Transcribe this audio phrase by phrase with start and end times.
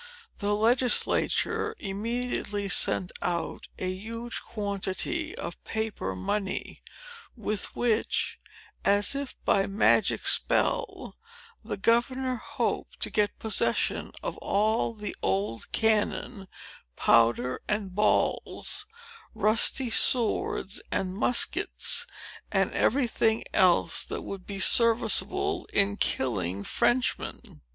[0.39, 6.81] The legislature immediately sent out a huge quantity of paper money,
[7.37, 8.39] with which,
[8.83, 11.17] as if by magic spell,
[11.63, 16.47] the governor hoped to get possession of all the old cannon,
[16.95, 18.87] powder and balls,
[19.35, 22.07] rusty swords and muskets,
[22.51, 27.61] and every thing else that would be serviceable in killing Frenchmen.